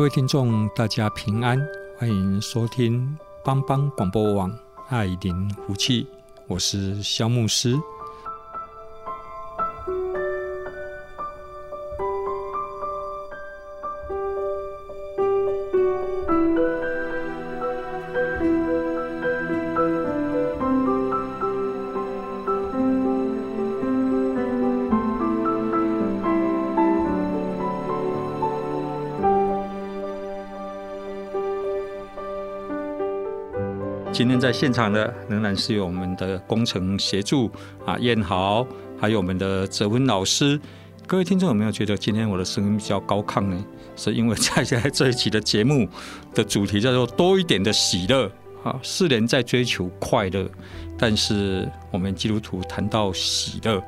[0.00, 1.60] 各位听众，大家平安，
[1.98, 3.14] 欢迎收听
[3.44, 4.50] 帮帮广播网
[4.88, 6.06] 爱灵福气，
[6.48, 7.78] 我是肖牧师。
[34.50, 37.48] 在现场的仍然是有我们的工程协助
[37.86, 38.66] 啊，燕豪，
[38.98, 40.60] 还有我们的泽文老师。
[41.06, 43.64] 各位听众有没有觉得今天我的声音比较高亢呢？
[43.94, 45.88] 是因为在在这一期的节目
[46.34, 48.28] 的主题叫做多一点的喜乐
[48.64, 50.50] 啊，世人在追求快乐，
[50.98, 53.80] 但是我们基督徒谈到喜乐。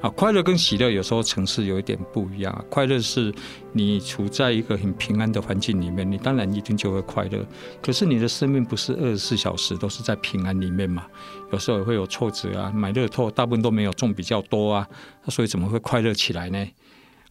[0.00, 2.64] 啊，快乐跟喜乐有时候层次有一点不一样。
[2.70, 3.32] 快乐是
[3.72, 7.44] 你处在一个很平安的环境里面，你当然一定就会快乐。
[7.82, 11.06] 可是你的生命不是二十四小时都是在平安里面嘛？
[11.52, 14.88] 有时候也会有挫折啊，买乐透大部分都没有中比较多啊，
[15.28, 16.66] 所以怎么会快乐起来呢？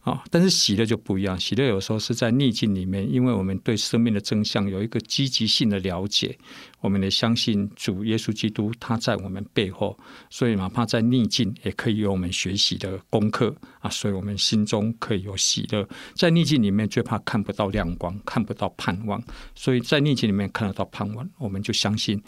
[0.00, 6.38] 啊，但是喜乐就不一样，喜乐有时候是在逆境里面，因为我们对生命的真相有一个积极性的了解，
[6.80, 9.98] 我们也相信主耶稣基督他在我们背后，
[10.30, 15.86] 所以哪怕在逆境也可以有我们学习的功课啊，所以我们心中可以有喜乐。
[16.14, 19.22] 在逆境里面最怕看不到亮光，看不到盼望，
[19.54, 22.22] 所以在逆境里面看得到盼望，我们就相信。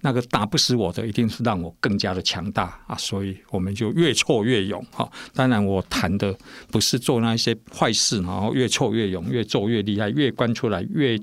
[0.00, 2.96] 那个打不死我的，一定是让我更加的强大啊！
[2.96, 5.10] 所以我们就越挫越勇哈。
[5.34, 6.36] 当然，我谈的
[6.70, 11.18] 不是做那些坏事，然后越挫越勇，越做越厉害，越关出来越。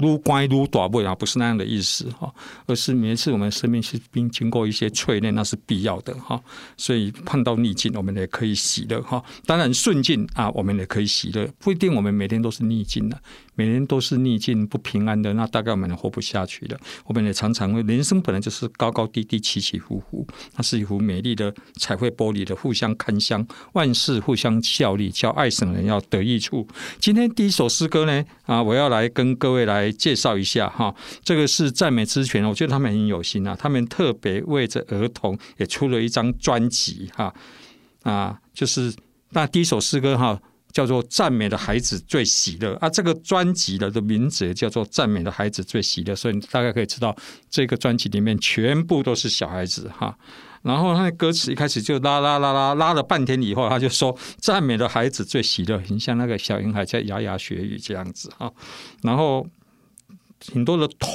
[0.00, 2.32] 撸乖撸大不了，不是那样的意思哈，
[2.66, 6.40] 而是每次我们生命是经经过一些淬炼，那是必要的哈。
[6.76, 9.20] 所以碰到逆境，我们也可以喜乐哈。
[9.44, 13.20] 当然顺境啊，我们也可以喜乐，不一定我们每天都是逆境的，
[13.58, 16.78] 每年都是逆境不平安的，那大概我们活不下去了。
[17.06, 20.24] 我们也常常会，人生本来就是高高低低、起起伏伏，
[20.54, 26.64] 它是一幅美丽的彩绘玻璃的互相看相，万事互相效力，叫爱神人要得益处。
[27.00, 29.92] 今天第一首诗歌呢啊，我要来跟各位来。
[29.98, 30.94] 介绍一下哈，
[31.24, 37.34] 这个是赞美之泉，我觉得他们很有心啊，他们特别为着儿童也出了一张专辑哈
[38.04, 38.94] 啊，就是
[39.30, 40.40] 那第一首诗歌哈
[40.78, 47.12] 叫做《赞美的孩子最喜乐》啊，这个专辑的的名字也叫做《赞美的孩子最喜乐》，所以你大概可以知道
[47.50, 50.16] 这个专辑里面全部都是小孩子哈。
[50.62, 58.52] 然后他的歌词一开始就拉拉拉拉拉了半天以后，他就说：“赞美的孩子最喜乐，很像那个小婴孩在牙牙学语这样子哈。”
[59.02, 59.44] 然后。
[60.52, 61.10] 很多的童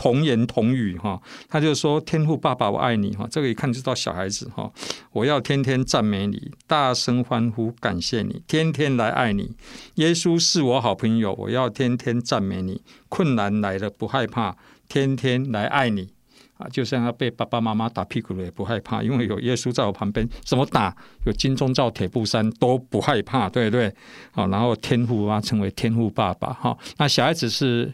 [0.00, 4.72] 童言童语哈，他就说：“天父爸爸，我爱你哈。”这个一看就知道小孩子哈。
[5.12, 9.54] 我要天天赞美你，大声欢呼，感谢你，天天来爱你。
[9.96, 12.80] 耶稣是我好朋友，我要天天赞美你。
[13.10, 14.56] 困难来了不害怕，
[14.88, 16.08] 天天来爱你
[16.56, 16.66] 啊！
[16.72, 20.96] 就像他被爸爸妈妈打屁股了也不害怕，因为有耶稣在我旁边，怎么打
[21.26, 23.94] 有金钟罩铁布衫都不害怕，对不对？
[24.32, 26.74] 好，然后天父啊，成为天父爸爸哈。
[26.96, 27.92] 那小孩子是。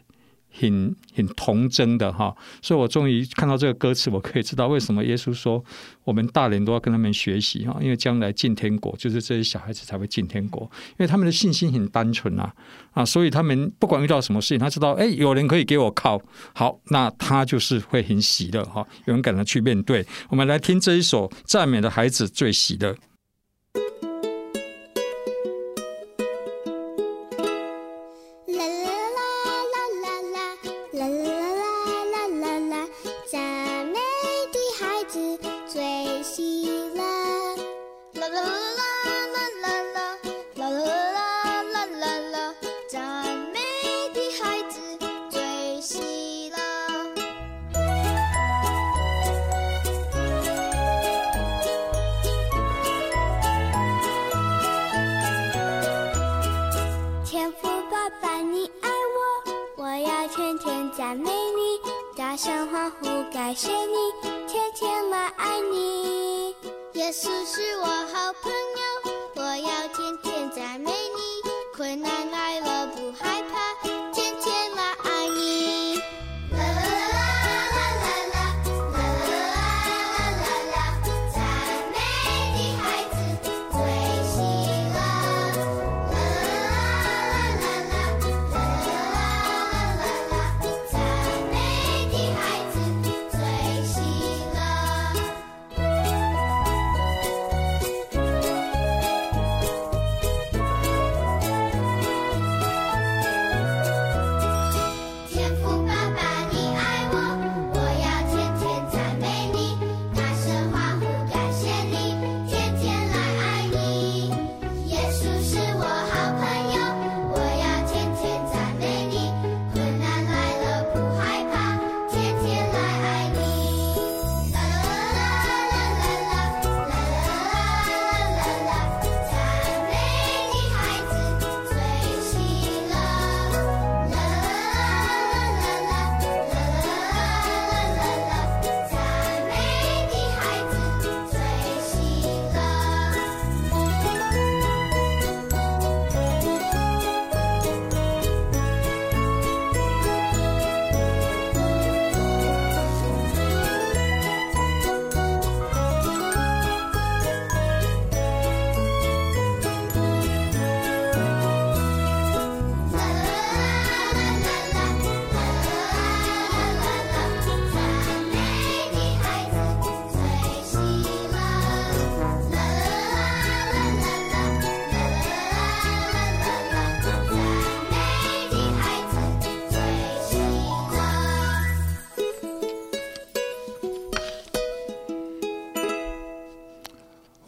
[0.58, 5.62] 很很童真的哈，所以我终于看到这个歌词，我可以知道为什么耶稣说
[6.04, 12.52] 我们大人都要跟他们学习哈，因为将来进天国就是这些小孩子才会进天国，因为他们的信心很单纯啊
[12.92, 16.20] 啊，所以他们不管遇到什么事情，他知道哎，有人可以给我靠，
[16.54, 20.06] 好，那他就是会很喜乐哈，勇敢的去面对。
[20.28, 22.96] 我们来听这一首赞美的孩子最喜乐。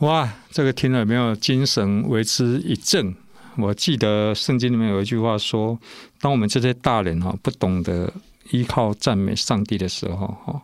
[0.09, 3.15] 哇，这个听了有没有精神为之一振？
[3.59, 5.79] 我记得圣经里面有一句话说
[6.19, 8.11] ：“当我们这些大人哈不懂得
[8.51, 10.63] 依靠赞美上帝的时候，哈，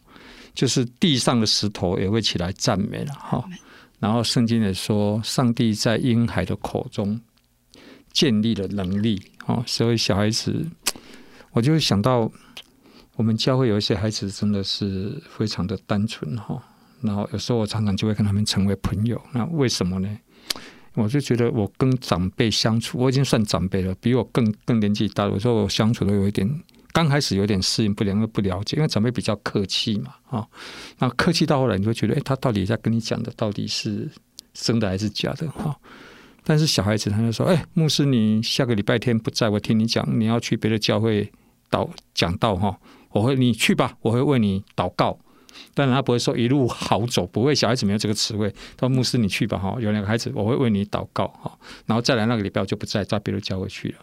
[0.55, 3.45] 就是地上的石头也会起来赞美了哈。”
[4.01, 7.21] 然后圣经也说：“上帝在婴孩的口中
[8.15, 10.67] 建立了能力。”哈，所以小孩子，
[11.53, 12.33] 我就想到
[13.17, 16.63] 我们教会有一些孩子真的是非常的单纯哈。
[17.05, 20.19] 然后有时候我常常就会跟他们成为朋友，那为什么呢？
[20.95, 25.25] 我就觉得我跟长辈相处，我已经算长辈了，比我更更年纪大。
[25.25, 26.49] 有时候我相处都有一点，
[26.93, 30.47] 刚开始有点适应不良，又不了解，因为长辈比较客气嘛，啊，
[31.01, 34.09] 那客气到后来，你会觉得，哎，他到底在跟你讲的到底是
[34.53, 35.51] 真的还是假的？
[35.51, 35.77] 哈，
[36.45, 41.29] 但是小孩子他就说，哎，牧师，你下个礼拜天不在，我听你讲，你要去别的教会
[41.69, 42.79] 祷讲道哈，
[43.11, 45.19] 我会你去吧，我会为你祷告。
[45.75, 47.55] 当然，他不会说一路好走，不会。
[47.55, 48.49] 小孩子没有这个词汇。
[48.77, 51.57] 他说：“牧师，你去吧，哈，有两个孩子，我会为你祷告，哈。
[51.87, 53.99] 然后再来那个礼拜，我就不在，在别的教会去了。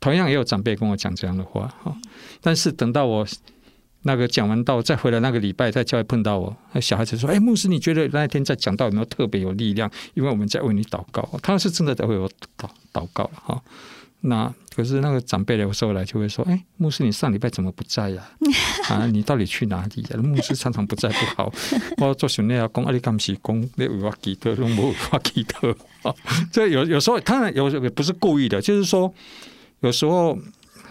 [0.00, 1.96] 同样也有长辈跟我讲这样的话，哈。
[2.40, 3.26] 但是等到我
[4.02, 9.90] 那个讲完道，再回来那个礼拜，在教会碰到我，那小孩子说：‘哎，牧师，你觉得那一天在讲道有没有特别有力量？
[10.14, 12.28] 因为我们在为你祷告。’他是真的在为我
[12.58, 13.62] 祷祷告了，哈。”
[14.22, 18.22] 那可是那个长辈有时候来就会说：“哎，牧师，你上礼拜怎么不在呀？
[18.88, 20.16] 啊，你到底去哪里呀？
[20.22, 21.52] 牧师常常不在不好。
[21.98, 25.76] 我做训练要讲阿里干西讲，你为我记得，拢无为我记得。
[26.02, 26.14] 啊，
[26.52, 29.12] 这有有时候当然有也不是故意的，就是说
[29.80, 30.38] 有时候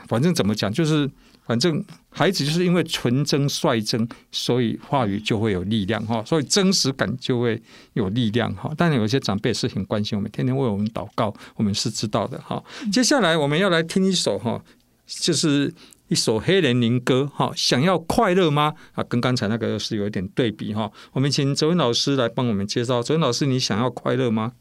[0.08, 1.10] 反正怎么讲就是。”
[1.52, 8.74] 反正孩子就是因为纯真率真，所以话语就会有力量哈，所以真实感就会有力量哈。
[8.78, 12.64] 当然有些长辈是很关心我们，天天为我们祷告，我们是知道的哈。
[12.90, 14.64] 接下来我们要来听一首哈，
[15.06, 15.74] 就是
[16.08, 17.52] 一首黑人灵歌哈。
[17.54, 18.74] 想要快乐吗？
[18.94, 20.90] 啊，跟刚才那个是有一点对比哈。
[21.12, 23.04] 我们请哲文老师来帮我们介绍。
[23.04, 24.54] 哲文老师，你想要快乐吗？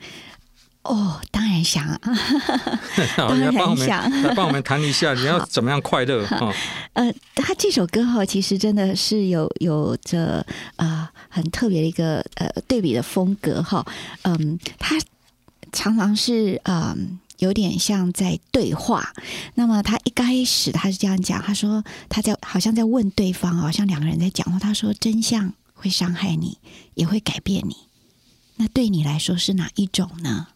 [0.83, 2.01] 哦，当然想啊！
[3.17, 6.53] 当然想，来帮我们谈一下，你要怎么样快乐啊？
[6.95, 10.39] 呃，他这首歌哈，其实真的是有有着
[10.77, 13.85] 啊、呃、很特别的一个呃对比的风格哈。
[14.23, 14.97] 嗯，他
[15.71, 16.97] 常常是嗯、呃、
[17.41, 19.13] 有点像在对话。
[19.57, 24.59] 那么他一开始他是这样讲，他说他在好像在问对方，好像两个人在讲话。
[24.59, 26.57] 他说：“真相会伤害你，
[26.95, 27.77] 也会改变你。
[28.57, 30.47] 那对你来说是哪一种呢？”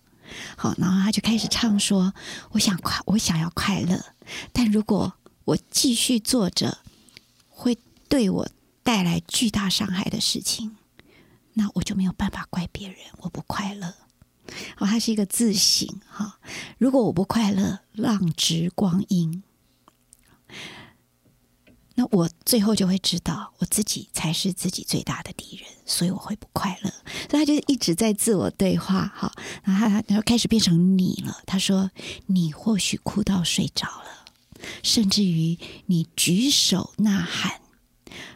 [0.56, 2.14] 好，然后他就开始唱说
[2.52, 4.04] ：“我想快，我想要快乐，
[4.52, 5.12] 但如果
[5.44, 6.78] 我继续做着
[7.48, 8.48] 会对我
[8.82, 10.76] 带来巨大伤害的事情，
[11.54, 13.94] 那我就没有办法怪别人，我不快乐。”
[14.76, 16.38] 好，他是一个自省哈。
[16.76, 19.42] 如果我不快乐，浪掷光阴，
[21.96, 26.90] 那我最后就会知道，我自己才是自己最大的敌人，所以我会不快乐。
[27.30, 29.32] 所以他就一直在自我对话，哈，
[29.62, 31.38] 然后他他就开始变成你了。
[31.46, 31.90] 他说
[32.26, 34.24] ：“你或许哭到睡着了，
[34.82, 37.60] 甚至于你举手呐喊，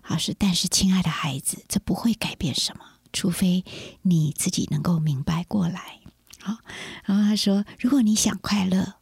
[0.02, 3.64] 好是，但是亲爱的孩子，这不会改变什么，除非
[4.02, 5.98] 你自己能够明白过来。”
[6.40, 6.58] 好，
[7.04, 8.94] 然后他说：“如果你想快乐。”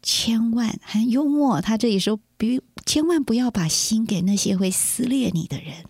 [0.00, 5.84] 千万很幽默，他这里说，比千万不要把心给那些会撕裂你的人。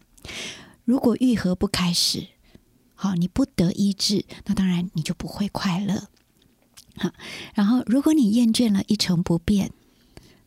[0.84, 2.26] 如果愈合不开始，
[2.96, 6.08] 好，你不得医治，那当然你就不会快乐。
[6.96, 7.12] 好，
[7.54, 9.70] 然后如果你厌倦了一成不变，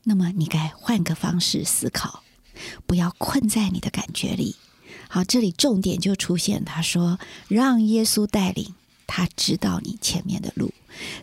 [0.04, 2.22] 那么你该换个方式思考，
[2.86, 4.58] 不要困在你的感觉里。
[5.08, 7.18] 好，这里重点就出现，他说
[7.48, 8.76] 让耶稣带领，
[9.08, 10.74] 他知道你前面的路。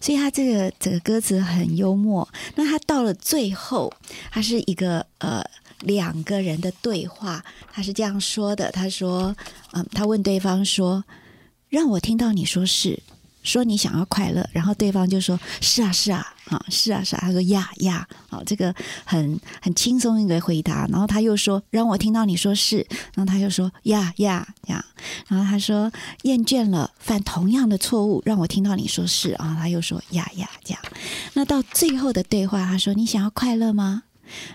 [0.00, 2.28] 所以他这个这个歌词很幽默。
[2.54, 3.92] 那他到了最后，
[4.30, 5.44] 他是一个呃
[5.80, 7.44] 两个人的对话。
[7.72, 9.36] 他是这样说的：他说，
[9.72, 11.04] 嗯，他问对方说，
[11.68, 13.02] 让我听到你说是。
[13.48, 18.74] 说你想要快乐，然后对方就说：“是啊，是啊，啊，是啊，是啊。”他说：“呀呀，好，这个
[19.06, 22.86] 很很轻松一个回答。”然后他又说：“让我听到你说是。”
[23.16, 24.84] 然后他又说：“呀呀呀。”
[25.28, 25.90] 然后他说
[26.24, 30.82] ：“厌倦了犯同样的错误，让我听到你说是。”然后他又说：“呀呀，这样。”
[31.32, 34.02] 那到最后的对话，他说：“你想要快乐吗？”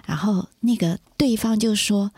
[0.05, 2.11] 然后那个对方就说：“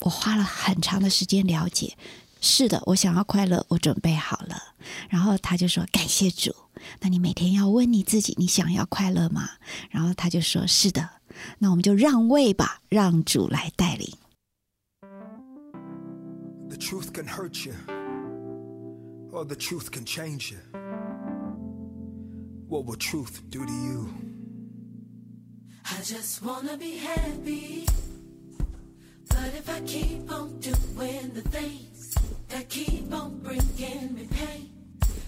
[0.00, 1.96] 我花了很长的时间了解。”
[2.41, 4.75] 是的，我想要快乐，我准备好了。
[5.09, 6.53] 然后他就说：“感谢主。”
[7.01, 9.49] 那你每天要问你自己：“你想要快乐吗？”
[9.89, 11.09] 然后他就说：“是的。”
[11.59, 14.13] 那我们就让位吧，让主来带领。
[16.69, 17.73] The truth can hurt you,
[19.31, 20.59] or the truth can change you.
[22.67, 24.07] What will truth do to you?
[25.83, 27.85] I just wanna be happy,
[29.27, 31.88] but if I keep on doing the things
[32.50, 34.70] that keep on bringing me pain.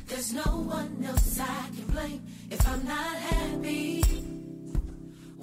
[0.07, 4.05] There's no one else I can blame if I'm not happy.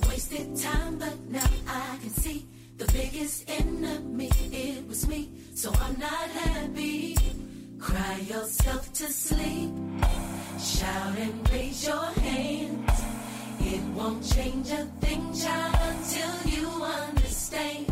[0.08, 2.46] Wasted time, but now I can see
[2.78, 5.32] the biggest enemy, it was me.
[5.56, 7.18] So I'm not happy.
[7.80, 9.72] Cry yourself to sleep.
[10.60, 13.02] Shout and raise your hands.
[13.62, 17.88] It won't change a thing, child, until you understand.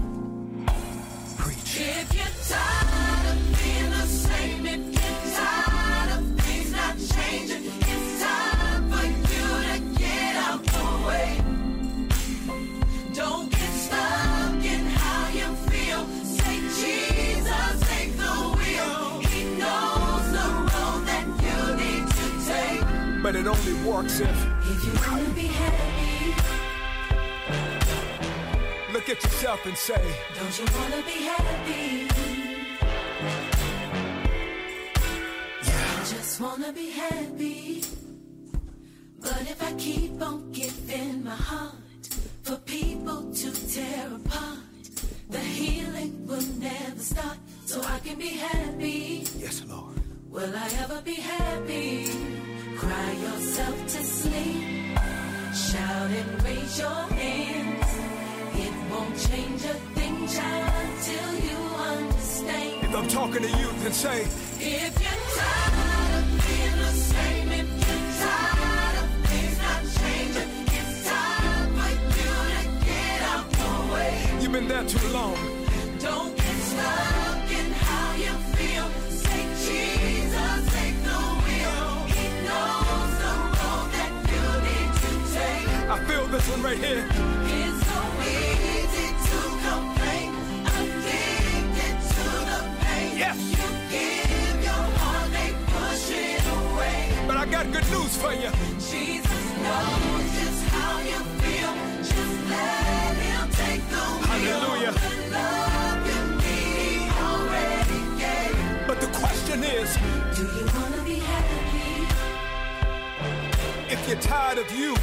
[1.37, 1.79] Preach.
[1.79, 3.16] If you're tired
[23.47, 24.29] it only works if.
[24.29, 26.33] If you wanna be happy.
[28.93, 30.03] Look at yourself and say,
[30.37, 32.07] Don't you wanna be happy?
[35.65, 35.95] Yeah.
[35.95, 37.83] I just wanna be happy.
[39.19, 42.07] But if I keep on giving my heart
[42.43, 44.59] for people to tear apart,
[45.29, 47.37] the healing will never start.
[47.65, 49.25] So I can be happy.
[49.37, 49.95] Yes, Lord.
[50.29, 52.46] Will I ever be happy?
[52.97, 54.97] Cry yourself to sleep.
[55.53, 57.91] Shout and raise your hands.
[58.65, 61.59] It won't change a thing, child, until you
[61.93, 62.83] understand.
[62.85, 64.21] If I'm talking to you, then say,
[64.81, 70.95] If you're tired of being the same, if you're tired of things not changing, it's
[71.11, 74.13] time for you to get out the way.
[74.41, 75.37] You've been there too long.
[75.99, 77.26] Don't get stuck
[85.97, 87.03] I feel this one right here.
[87.09, 90.29] It's so easy to complain,
[90.77, 93.17] addicted to the pain.
[93.17, 93.37] Yes.
[93.57, 96.99] You give your heart, they push it away.
[97.27, 98.51] But I got good news for you.
[98.77, 101.73] Jesus knows just how you feel.
[102.05, 104.29] Just let him take the wheel.
[104.29, 104.93] Hallelujah.
[104.93, 108.85] The love you need, already gave.
[108.85, 109.89] But the question is,
[110.37, 112.05] do you wanna be happy?
[113.89, 114.95] If you're tired of you,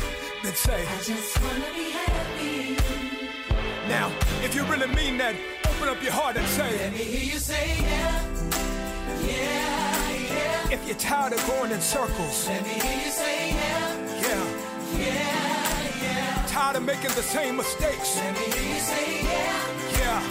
[0.44, 2.76] then say, I just wanna be happy.
[3.88, 5.34] Now, if you really mean that,
[5.66, 8.24] open up your heart and say, Let me hear you say, yeah,
[9.24, 10.74] yeah, yeah.
[10.74, 14.44] If you're tired of going in circles, let me hear you say, yeah, yeah,
[14.98, 16.46] yeah, yeah.
[16.46, 20.22] Tired of making the same mistakes, let me hear you say, yeah, yeah,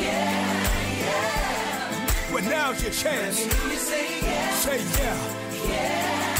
[0.00, 2.32] yeah, yeah.
[2.32, 3.38] Well, now's your chance.
[3.40, 6.31] Let me hear you say, yeah, say yeah, yeah.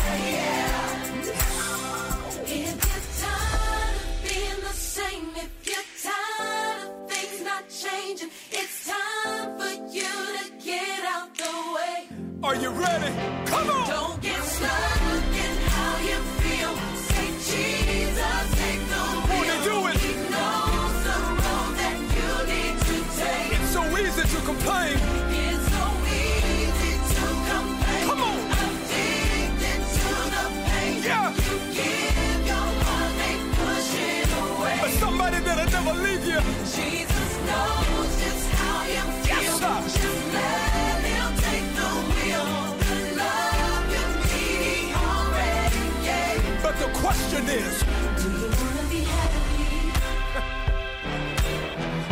[47.33, 47.83] Question is,
[48.23, 49.65] Do you wanna be happy?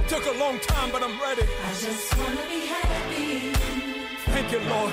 [0.09, 1.43] took a long time, but I'm ready.
[1.43, 3.53] I just wanna be happy.
[4.33, 4.93] Thank you, Lord.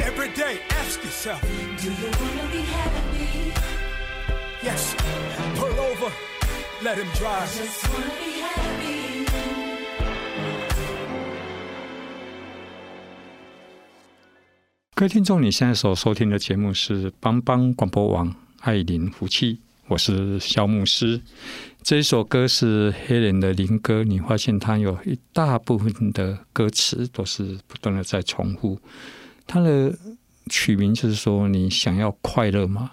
[0.00, 3.52] Every day, ask yourself, Do you wanna be happy?
[4.62, 4.94] yes,
[5.56, 6.12] pull over,
[6.82, 7.50] let him drive.
[7.56, 8.98] Just wanna be happy.
[14.94, 21.18] 各位听众，你现在所收听的节目是帮帮广播网爱邻福气，我是萧牧师。
[21.82, 28.78] 这一首歌是黑人的灵歌，你发现它有一大部分的歌词都是不断的在重复。
[29.46, 29.96] 它的
[30.50, 32.92] 取名就是说，你想要快乐吗？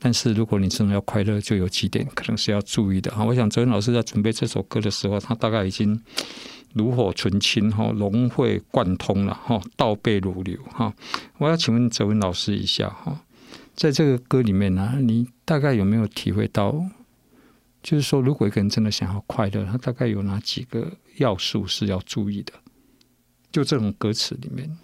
[0.00, 3.24] 但是如果你真的要快乐，就有几点可能是要注意的哈。
[3.24, 6.00] 我想哲文老师在准备这首歌的时候，他大概已经
[6.74, 10.92] 炉火纯青哈，融会贯通了哈，倒背如流哈。
[11.38, 13.22] 我要请问哲文老师一下哈，
[13.78, 16.84] 在这个歌里面呢、啊，你大概有没有体会到？
[17.80, 22.52] 就是说，如果一个人真的想要快乐，他大概有哪几个要素是要注意的？
[23.52, 24.76] 就这种歌词里面。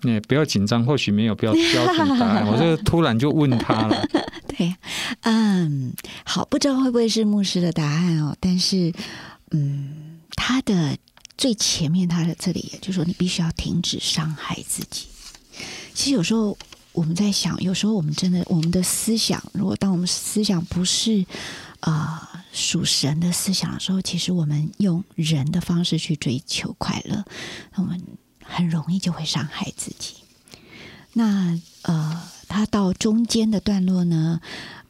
[0.00, 4.02] 你不要紧张，或许没有标标准答案， 我这突然就问他了。
[4.48, 4.74] 对，
[5.20, 5.92] 嗯，
[6.24, 8.90] 好，不知道会不会是牧师的答案哦，但是，
[9.50, 10.96] 嗯，他的
[11.36, 15.06] 最前面，他的这里，就是说你必须要停止伤害自己。
[15.92, 16.56] 其实有时候
[16.92, 21.24] 我们在想，有时候我们真的，我们的思想，如果当我们思想不是
[21.80, 27.24] 啊、呃、属神的思想的时候，其实我们用人的方式去追求快乐，
[27.76, 28.00] 我们。
[28.44, 30.16] 很容易就会伤害自己。
[31.14, 34.40] 那呃，他到中间的段落呢，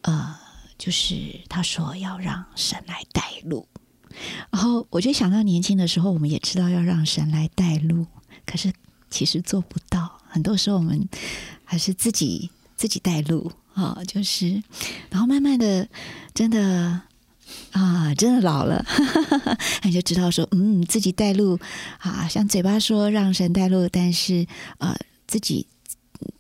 [0.01, 0.35] 呃，
[0.79, 3.69] 就是他说要让神来带路。
[4.51, 8.07] 然后我就想到年轻的时候，我们也知道要让神来带路，
[8.45, 8.73] 可是
[9.11, 10.19] 其实做不到。
[10.27, 11.09] 很多时候我们
[11.65, 14.63] 还是自己自己带路啊、就是，
[15.11, 15.89] 然后慢慢的，
[16.35, 17.03] 真的。
[17.73, 18.83] 啊，真的老了，
[19.85, 21.59] 你就知道说，嗯，自己带路
[21.99, 24.47] 啊，像嘴巴说让神带路，但是
[24.79, 24.97] 呃，
[25.27, 25.67] 自己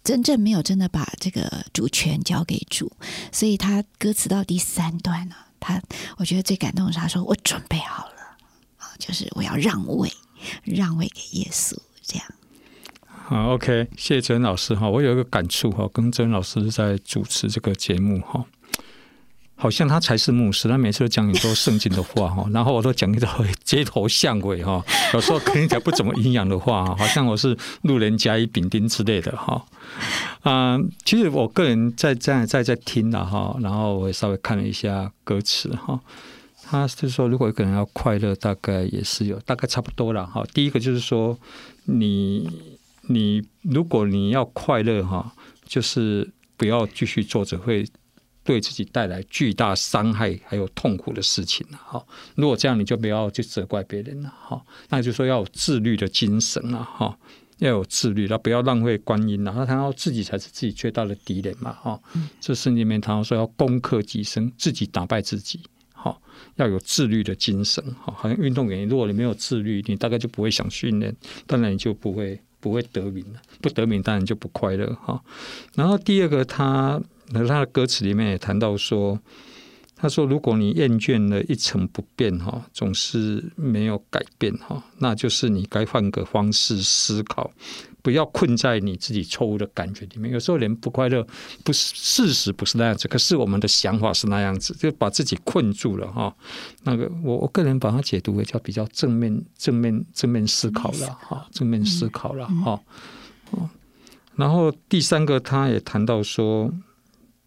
[0.02, 2.90] 真正没有真的把这个主权交给主，
[3.30, 5.82] 所以他歌词到第三段呢，他
[6.16, 8.22] 我觉得最感动的是他说我准备好了，
[8.78, 10.10] 啊，就是我要让位，
[10.64, 12.24] 让位给耶稣，这样。
[13.24, 18.44] 好，OK，谢谢哲文老师哈，我有一个感触哈，跟哲文老师在主持这个节目哈。
[19.54, 23.28] 好像他才是牧师，他每次都讲很多圣经的话哈，然后我都讲一种
[23.62, 29.64] 街头巷尾哈，有时候可能讲不怎么营养的话，好像我是路人甲乙丙丁之类的哈。
[30.42, 36.00] 啊，其实我个人在在在在听了哈，然后我也稍微看了一下歌词哈。
[36.64, 40.42] 他是说，如果一个人要快乐，大概也是有大概差不多了哈。
[40.52, 41.38] 第一个就是说，
[41.84, 42.50] 你
[43.02, 45.34] 你如果你要快乐哈，
[45.64, 47.84] 就是不要继续做着会。
[48.44, 52.04] 对自己带来巨大伤害还有痛苦的事情了哈。
[52.34, 54.60] 如果这样，你就不要去责怪别人了哈。
[54.88, 57.16] 那就说要有自律的精神了哈，
[57.58, 59.52] 要有自律，那不要浪费光阴了。
[59.52, 62.02] 他谈到自己才是自己最大的敌人嘛哈。
[62.40, 65.60] 这圣经里面谈到说要攻克己身，自己打败自己。
[65.92, 66.20] 哈，
[66.56, 67.80] 要有自律的精神。
[68.04, 71.14] 哈，好像运动员，如果你没有自律，你大概就不会想训练，
[71.46, 73.38] 当然你就不会不会得名的。
[73.60, 75.22] 不得名，当然就不快乐哈。
[75.74, 76.98] 然后第二个他。
[77.34, 79.18] 那他的歌词里面也谈到说，
[79.96, 87.50] 他说：“如果你厌倦了一成不变，哈，总是没有改变，哈，那就是你该换个方式思考，
[88.02, 90.30] 不要困在你自己错误的感觉里面。
[90.30, 91.26] 有时候人不快乐，
[91.64, 96.34] 不是事实不是那样子，可是我们的想法是那样子，就把自己困住了，哈。
[96.82, 102.80] 那个我我个人把它解读为叫比较正面、正面、正面思考了，哈，正面思考了，哈。
[104.34, 106.70] 然后第三个，他也谈到说。”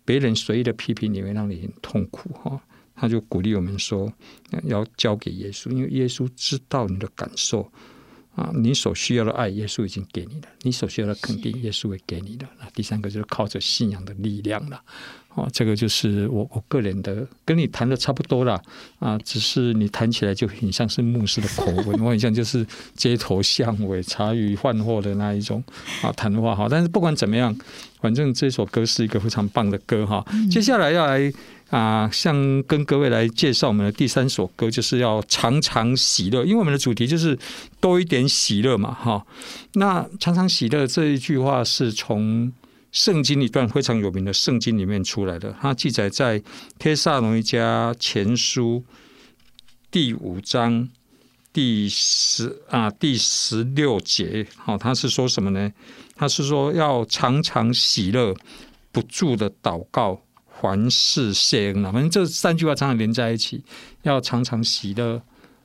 [0.07, 2.61] 别人随意的批评你会让你很痛苦哈，
[2.95, 4.13] 他就鼓励我们说
[4.65, 7.67] 要交给耶稣，因为耶稣知道你的感受
[8.35, 12.49] 啊，你所需要的爱，耶稣已经给你了；你所需要的肯定，耶稣会给你了。
[12.59, 14.81] 那第三个就是靠着信仰的力量了。
[15.35, 18.61] 哦，这个就是我我个人的，跟你谈的差不多了
[18.99, 25.61] 啊，只是你谈起来就很像是牧师的口吻， 我很像就是街头巷尾茶余饭后的那一种
[26.01, 26.67] 啊谈话哈。
[26.69, 27.53] 但是不管怎么样，
[27.99, 30.25] 反正这首歌是一个非常棒的歌哈。
[30.49, 31.31] 接下来要来
[31.69, 37.37] 啊，像跟各位来介绍我们的第三首歌，就是要常常喜乐，因为我们的主题就是
[37.79, 39.25] 多一点喜乐嘛哈。
[39.73, 42.51] 那常常喜乐这一句话是从。
[42.91, 46.39] 圣经一段非常有名的圣经里面出来的，它记载在
[46.79, 48.81] 《帖撒罗尼迦前书》
[49.91, 50.87] 第五章
[51.51, 54.47] 第十啊第十六节。
[54.55, 55.69] 好，他是说什么呢？
[56.15, 58.33] 他是说要常常喜乐，
[58.93, 60.21] 不住的祷告，
[60.61, 61.91] 凡事谢恩啊。
[61.91, 63.63] 反正这三句话常常连在一起，
[64.03, 65.21] 要常常喜乐，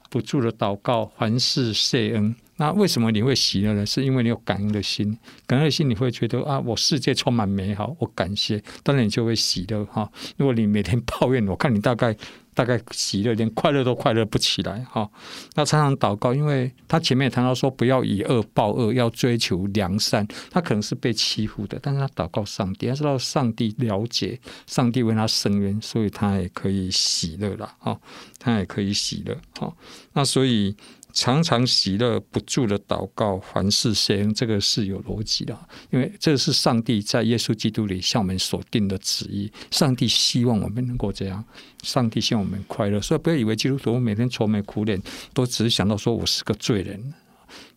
[0.09, 2.35] 不住的祷告，凡事谢恩。
[2.61, 3.87] 那为什么你会喜乐呢？
[3.87, 10.07] 是因为你有感恩的心，感恩的心你会觉得啊，我世界充满美好，我感谢，当然你就会喜乐哈。
[10.37, 12.15] 如果你每天抱怨，我看你大概
[12.53, 15.09] 大概喜乐连快乐都快乐不起来哈。
[15.55, 20.29] 那常常祷告，因为他前面也谈到说不要以恶报恶，要追求良善。
[20.51, 27.99] 他可能是被欺负的，但是他祷告上帝，他知道上帝了解，上帝为他伸冤，所以他也可以喜乐了哈，
[28.39, 29.73] 他也可以喜乐哈。
[30.13, 30.77] 那所以。
[31.13, 35.59] 常常喜乐，不住的祷告，凡事谢恩，这个是有逻辑的，
[35.91, 39.51] 因为这是上帝在耶稣基督里向我们所定的旨意。
[39.71, 41.45] 上帝希望我们能够这样，
[41.83, 45.01] 上帝希望我们快乐，所以不要以为基督徒每天愁眉苦脸，
[45.35, 47.15] 都只是想到说我是个罪人。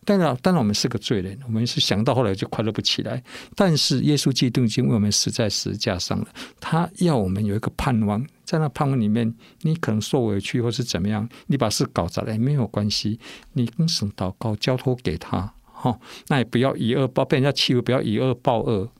[0.04, 3.22] 当然，当然我们是个罪人，我们是想到后来就快乐不起来。
[3.56, 6.28] 但是耶稣基督已经为我们死在十字架上了，
[6.60, 8.24] 他要我们有一个盼望。
[8.44, 13.18] 在那盼望里面，你可能受委屈或是怎么样，你把事搞砸了也没有关系，
[13.54, 18.90] 你跟神祷告，交托给他，哈，那也不要以恶报，被人家欺负不要以恶报恶，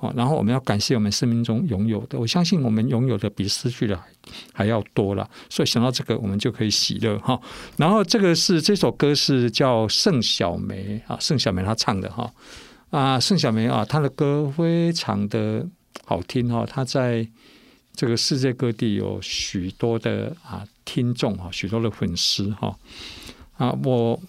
[0.00, 4.04] 哦，然后我们要感谢我们生命中拥有的，我相信我们拥有的比失去的还
[4.52, 7.40] 还要多了，所以想到这个，我们就可以喜乐哈。
[7.76, 12.30] 然后这个是这首歌是叫盛小梅啊，盛小梅她唱的哈
[12.90, 15.66] 啊，盛小梅啊，她的歌非常的
[16.04, 17.28] 好听哈，她在。
[17.98, 22.78] 这个世界各地有许多的啊听众哈，许多的粉丝哈
[23.56, 24.22] 啊，我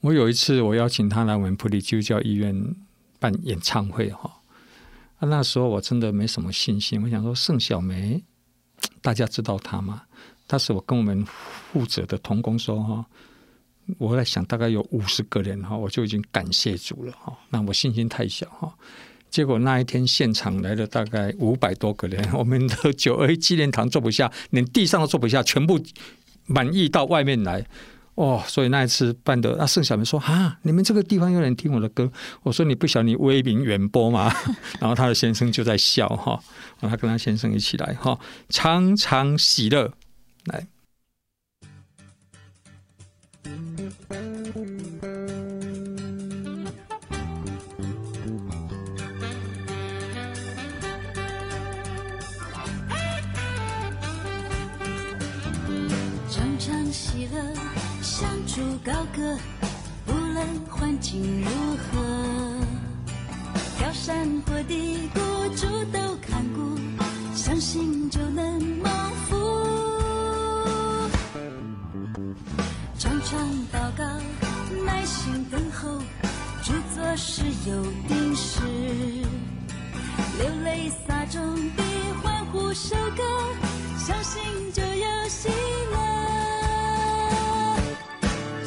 [0.00, 2.74] 我有一次我邀请他来我们普利基督教医院
[3.20, 4.40] 办演唱会哈，
[5.20, 8.20] 啊那时候我真的没什么信心，我想说盛小梅，
[9.00, 10.02] 大家知道他吗？
[10.48, 13.06] 但是我跟我们负责的同工说哈，
[13.96, 18.74] 我在想大概有五十个人哈，我就已经感谢主了哈，那我信心太小哈。
[19.30, 25.80] 结果那一天现场来了大概五百多个人， 我们的九二一纪念堂坐不下，连地上都坐不下，全部
[26.46, 27.66] 满意到外面来。
[28.14, 32.10] 哦，所以那一次办的，那盛小明说：“啊，你们这个地方有人听我的歌。”
[32.42, 34.34] 我说：“你不晓得你威名远播吗？”
[34.80, 36.40] 然后他的先生就在笑哈，
[36.80, 39.92] 他跟他先生一起来哈，常常喜乐
[40.46, 40.66] 来。
[58.84, 59.38] 高歌，
[60.06, 61.98] 不论环境如何，
[63.80, 65.20] 高山或低谷，
[65.54, 66.78] 主都看顾，
[67.34, 68.90] 相信就能蒙
[69.28, 69.36] 福。
[72.98, 73.38] 常常
[73.72, 74.04] 祷告，
[74.84, 75.98] 耐心等候，
[76.62, 78.60] 主做事有定时，
[80.38, 81.40] 流泪撒种
[81.76, 81.82] 的
[82.22, 83.22] 欢呼收割，
[83.98, 84.42] 相信
[84.72, 85.48] 就有喜
[85.92, 86.37] 乐。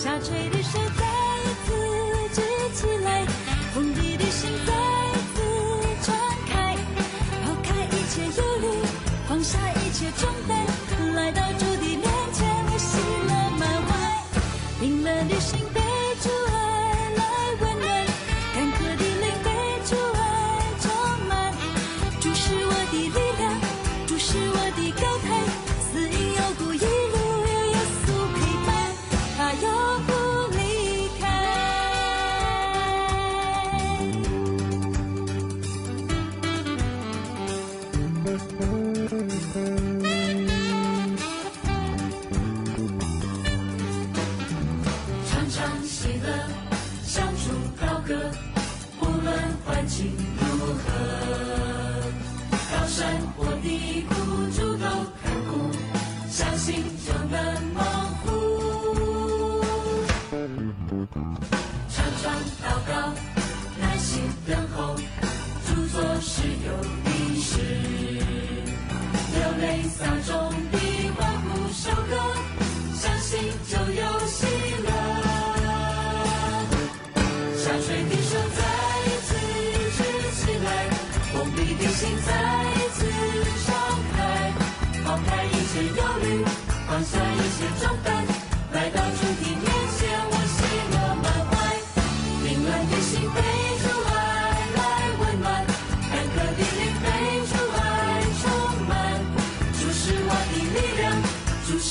[0.02, 0.80] 下垂的手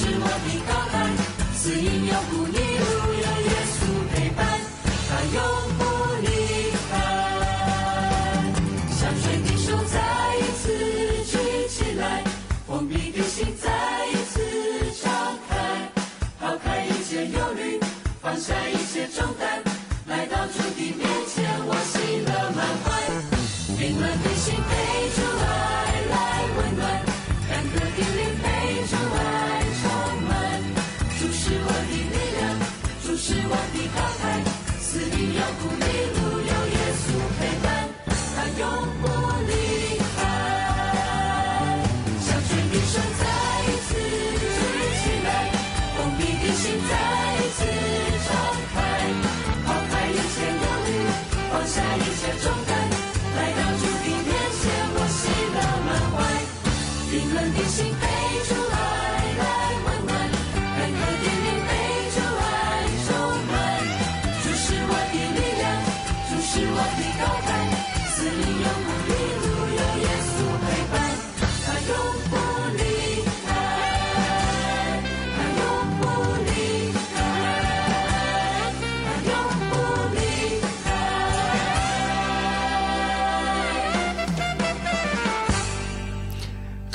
[0.00, 1.12] 是我的高台，
[1.52, 2.88] 死荫幽谷一路
[3.20, 4.40] 有耶稣陪伴，
[5.06, 5.36] 他永
[5.76, 5.80] 不
[6.24, 6.26] 离
[6.88, 6.90] 开。
[8.96, 10.00] 下垂的手再
[10.38, 10.64] 一次
[11.28, 11.36] 举
[11.68, 12.24] 起来，
[12.66, 13.68] 封闭的心再
[14.08, 14.40] 一次
[15.02, 15.04] 敞
[15.50, 15.52] 开，
[16.40, 17.78] 抛开一切忧虑，
[18.22, 19.62] 放下一切重担，
[20.06, 22.88] 来到主的面前，我喜乐满怀。
[23.78, 24.54] 凌乱的心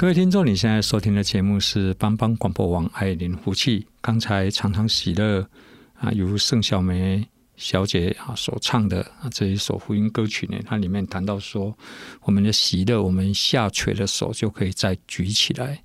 [0.06, 3.88] 各位听众，你现在收听的节目是帮帮广播网爱邻福气。
[4.02, 5.50] 刚才常常喜乐
[5.96, 11.76] 啊，由盛小梅小姐啊所唱的啊这一首福音歌曲呢，它里面谈到说，
[12.22, 15.82] 我们的喜乐，我们下垂的手就可以再举起来，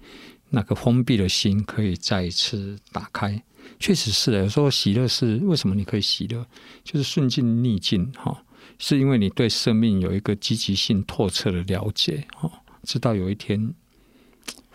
[0.51, 3.43] 那个封闭的心可以再一次打开。
[3.79, 6.47] 确实是的，有时候喜乐是为什么你可以喜乐，
[6.85, 8.45] 就是顺境逆境哈，
[8.79, 12.53] 是因为你对生命有一个积极性透彻的了解哈，
[12.83, 13.73] 知道有一天。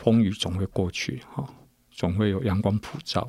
[0.05, 1.43] 风雨总会过去，哈，
[1.89, 3.27] 总会有阳光普照。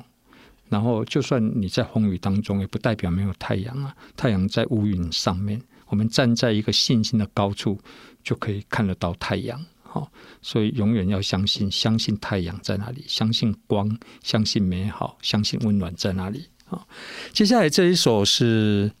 [0.69, 3.95] 然后，就算你在风雨当中，也不代表没有太阳啊。
[4.15, 7.79] 太阳在乌云上面，我们站在一个信心的高处，
[8.23, 9.59] 就可以看得到太阳。
[9.81, 10.07] 哈，
[10.43, 16.45] 所以永远要相信，相信太阳在哪里，相信光，相信美好，相信温暖在哪里。
[16.65, 16.87] 哈，
[17.33, 18.91] 接下来这一首是。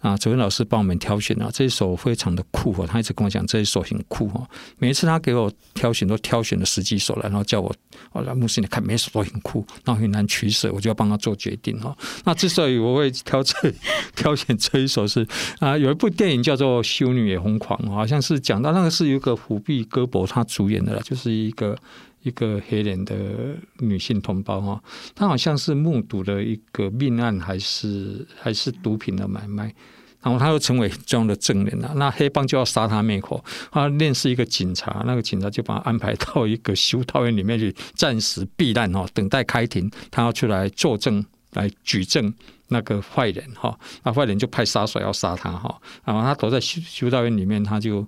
[0.00, 4.46] 啊，哲文老师帮我们挑选了、啊、这一首非常的酷哦，他一直跟我讲这一首很酷哦。
[4.78, 7.74] 每一次他给我挑选，都挑选了十几首来，然后叫我
[8.12, 11.96] 哦，来牧师你看，每一首都很酷，然后很难取舍，我就要帮他做决定哦。
[12.24, 13.54] 那之所以我会挑这
[14.16, 15.26] 挑选这一首是
[15.58, 21.76] 啊，有一部电影叫做《修女也疯狂》，好像是讲到那个是有一个虎碧戈博他主演的啦，就是一个。
[22.22, 24.82] 一个黑人的女性同胞哈，
[25.14, 29.74] 她好像是目睹了一个命案，还是还是毒品的买卖，
[30.20, 31.92] 然后她又成为这样的证人了。
[31.96, 42.32] 那黑帮就要杀她灭口，她认识一个警察，那个警察就把她安排到一个修道院里面去暂时避难哈，等待开庭，她要出来作证来举证
[42.68, 48.06] 那个坏人哈，那坏人就派杀手要杀他哈，然后他躲在修修道院里面，他就。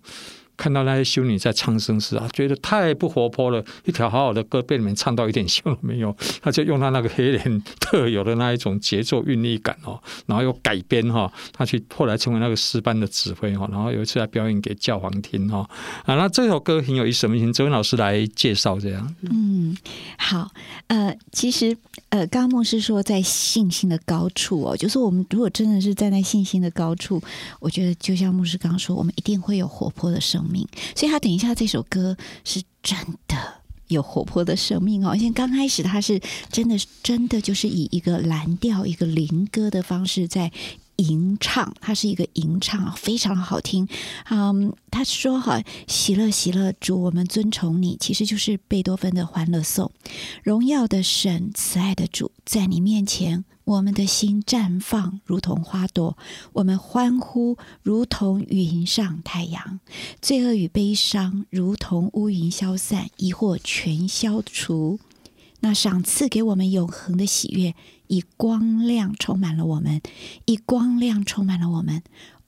[0.63, 3.65] 看到那些修女在唱圣诗啊，觉得太不活泼了。
[3.85, 15.69] 一条好好的歌被你们唱到一点笑都没有，他就用他那个黑人特有的那一种节奏韵律感哦，然后又改编哈，他去后来成为那个诗班的指挥哈，然后有一次来表演给教皇听哈
[16.05, 19.13] 啊，那这首歌很有意思，我们请周文老师来介绍这样。
[19.23, 19.77] 嗯，
[20.17, 20.49] 好，
[20.87, 21.77] 呃，其实
[22.11, 27.21] 呃，刚刚牧师说在信心的高处哦，就是我们如果真的是站在信心的高处，
[27.59, 30.69] 我觉得就像牧师刚刚说，我们一定会有活泼的生命。
[30.95, 33.37] 所以他等一下这首歌是真的
[33.89, 35.17] 有活泼的生命哦。
[35.19, 40.53] 现在刚开始他是真的真的就是以一个蓝调、一个灵歌的方式在
[40.97, 43.89] 吟唱，它是一个吟唱，非常好听。
[44.31, 49.91] 嗯，他说：“哈，喜乐喜乐，主，我们尊崇你。”其实就是贝多芬的《欢乐颂》。
[50.45, 53.45] 荣耀的神，慈爱的主，在你面前。
[53.65, 56.17] 我们的心绽放，如同花朵；
[56.53, 59.81] 我们欢呼，如同云上太阳。
[60.21, 64.99] 罪恶与悲伤，如同乌云消散，疑惑全消除。
[65.61, 67.77] 那赏赐给我们永恒的喜悦，
[68.09, 70.03] 以光亮充满了我们，
[70.47, 72.03] 以光亮充满了我们。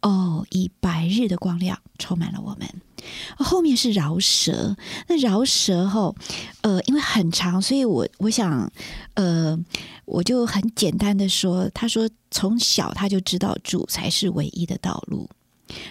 [0.04, 2.68] 哦，以白日的光亮充满了我们。
[3.38, 4.76] 后面是饶舌，
[5.08, 6.14] 那饶舌后，
[6.60, 8.70] 呃，因为很长，所以我我想，
[9.14, 9.58] 呃，
[10.04, 15.26] 我就很简单的说，他说从小他就知道主才是唯一的道路，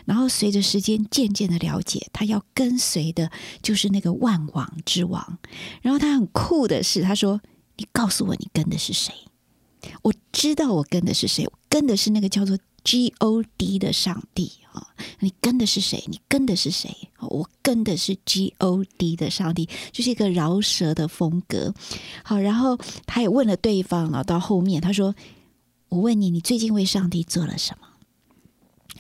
[0.06, 3.32] 然后随着时间渐渐的了解，他要跟随的
[3.64, 5.40] 就是那个万王之王。
[5.82, 7.42] 然后他很酷的是，他说
[7.78, 9.12] ：“你告诉我，你跟的是谁？
[10.04, 14.88] 我知道我跟的是谁，我跟的是那个叫做。” G O D 的上帝啊，
[15.20, 16.04] 你跟的是谁？
[16.08, 17.10] 你跟的是谁？
[17.20, 21.74] 我跟的是 G O D 的上帝，就是一个饶舌的风格。
[22.24, 25.16] 好，然后他也问了对方啊，到后面他说
[25.90, 27.88] ：“我问你，你最近为上帝做了什么？”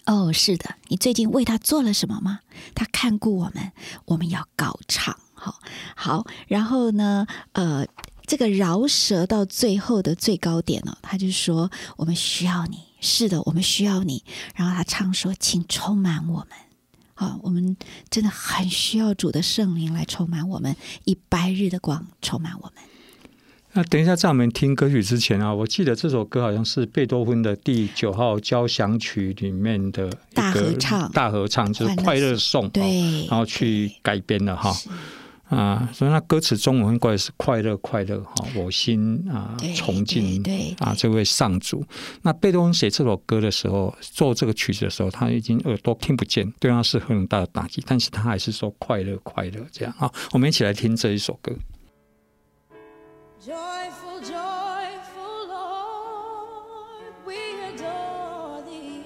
[0.05, 2.39] 哦，是的，你最近为他做了什么吗？
[2.73, 3.71] 他看顾我们，
[4.05, 5.17] 我们要高唱。
[5.33, 5.59] 好，
[5.95, 7.85] 好，然后呢，呃。
[8.25, 14.23] 这个饶舌到最后的最高点了，他就说：“我们需要你，是的，我们需要你。”
[14.55, 16.47] 然后他唱说：“请充满我们，
[17.13, 17.77] 好，我们
[18.09, 22.83] 真的很需要主的圣灵来充满我们，以白日的光充满我们。”
[23.75, 34.71] 那等一下，在我们听歌曲之前啊，我记得这首歌好像是贝多芬的第九号交响曲里面的大合唱，大合唱就是《快乐颂》，对，然后去改编的哈。
[35.49, 40.41] 啊所以那歌词中文过来是快乐快乐哈我心啊崇敬
[40.79, 41.83] 啊这位上主。
[42.21, 51.53] 那贝多芬写这首歌的时候做这个曲子的时候他已经耳朵听不见对他是很大的打击但是他还是说快乐快乐这样啊我们一起来听这一首歌。
[53.45, 57.35] Joyful joyful lord we
[57.67, 59.03] adore thee.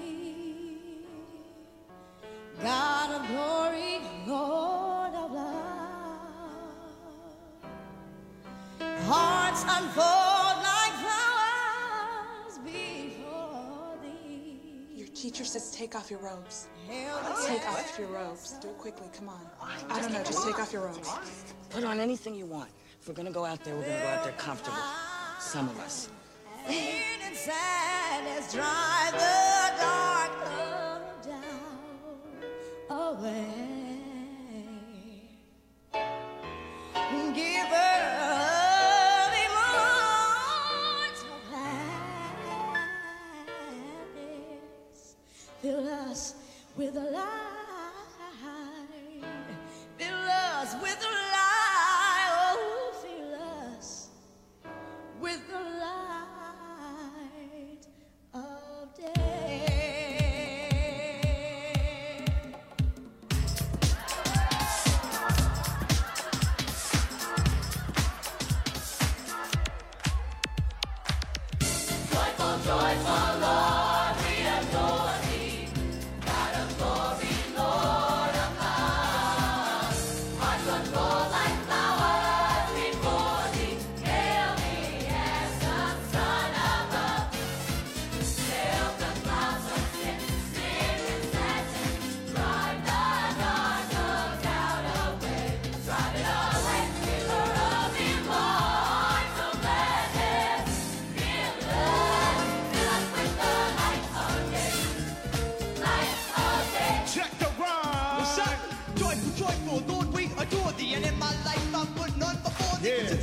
[9.08, 14.60] hearts unfold like flowers before thee.
[14.94, 16.68] Your teacher says take off your robes.
[17.46, 18.52] Take off your robes.
[18.60, 19.40] Do it quickly, come on.
[19.88, 21.08] I don't know, just take off your robes.
[21.70, 22.70] Put on anything you want.
[23.00, 24.76] If we're gonna go out there, we're gonna go out there comfortable.
[25.40, 26.10] Some of us.
[33.18, 33.57] away.
[46.78, 47.57] with a lie.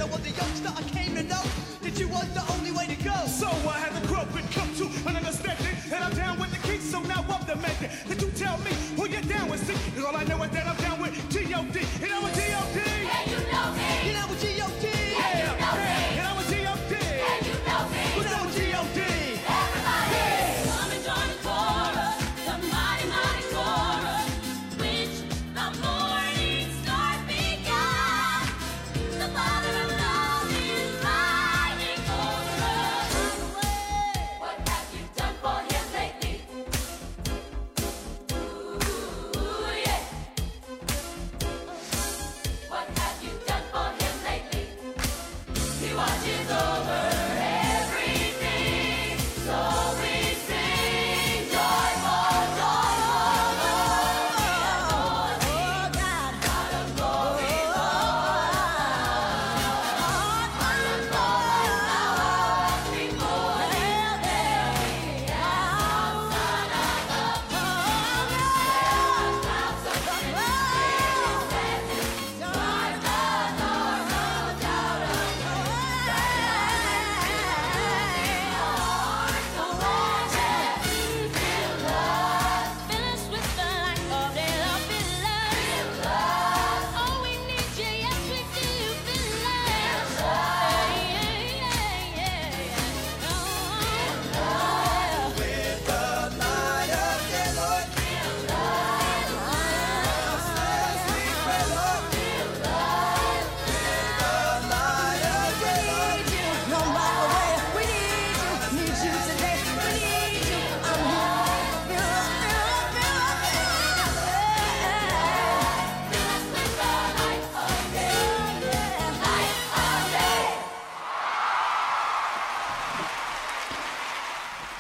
[0.06, 1.42] I was a youngster, I came to know
[1.82, 3.16] that you was the only way to go.
[3.26, 6.68] So I had to grow and come to an understanding and I'm down with the
[6.68, 7.90] king, so now I'm the man.
[8.08, 9.66] Did you tell me who you're down with?
[9.66, 12.45] See, all I know is that I'm down with Tod, and I'm a D.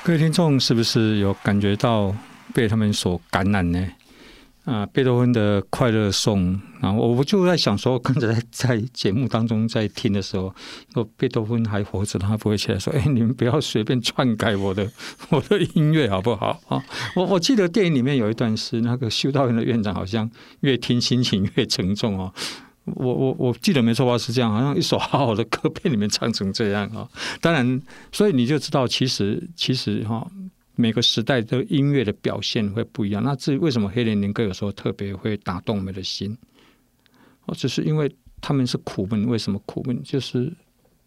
[0.05, 2.15] 各位听众是不是有感觉到
[2.53, 3.83] 被他们所感染呢？
[4.63, 10.53] 啊，贝多芬的快乐颂啊，我我就在想说，刚才在节目当中在听的时候，
[10.93, 14.87] 说贝多芬还活着，他不会起来说：“哎，你们不要随便篡改我的
[15.29, 16.83] 我的音乐，好不好？”啊，
[17.15, 20.29] 我我记得电影里面有一段是那个修道院的院长，好像
[20.59, 22.31] 越听心情越沉重哦。
[22.85, 24.15] 我我我记得没错吧？
[24.15, 27.09] 是这样，好像一首好好的歌被你们唱成这样啊！
[27.41, 27.81] 当然，
[28.11, 30.29] 所以你就知道，其实其实哈，
[30.75, 33.23] 每个时代的音乐的表现会不一样。
[33.23, 36.37] 那至于为什么黑人灵歌有时候特别会打动我们的心？
[37.47, 39.25] 哦，只是因为他们是苦闷。
[39.27, 40.03] 为什么苦闷？
[40.03, 40.53] 就是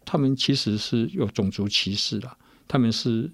[0.03, 2.29] 他们其实是有种族歧视的，
[2.67, 3.31] 他们是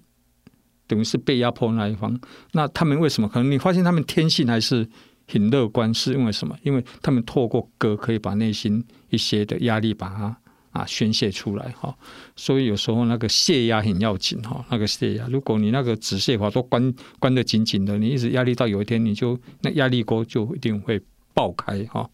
[0.86, 2.16] 等于是被压迫那一方。
[2.52, 3.28] 那他们为什么？
[3.28, 4.88] 可能你发现他们天性还是。
[5.28, 6.56] 很乐观，是因为什么？
[6.62, 10.36] 因为他们透过歌可以把内心一些的压力把它
[10.70, 11.94] 啊宣泄出来哈。
[12.36, 21.00] 所以有时候那个泄压很要紧哈，那个泄压，如果你那个止泄阀都关关得紧紧的，你一直压力到有一天你就那压力锅就一定会
[21.34, 22.08] 爆开哈。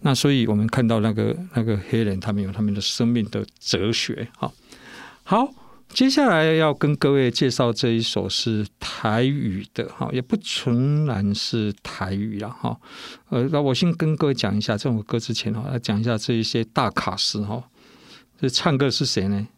[0.00, 4.52] 那所以我们看到那个那个黑人，他们有他们的生命的哲学哈。
[5.22, 5.52] 好。
[5.88, 12.78] 接下来要跟各位介绍这一首是台语的哈，也不全然是台语了哈。
[13.30, 17.64] 呃，那我先跟各位讲一下这首歌之前哈，来讲一下这一些大卡司哈。
[18.40, 19.48] 这唱歌是谁呢？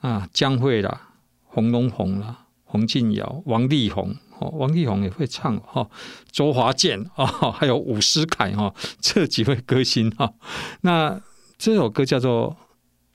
[0.00, 1.10] 啊，江蕙啦，
[1.44, 5.90] 洪荣宏啦，洪敬尧，王力宏哦，王力宏也会唱哈，
[6.30, 10.32] 周华健啊，还有伍思凯哈，这几位歌星哈。
[10.80, 11.20] 那
[11.58, 12.56] 这首歌叫做。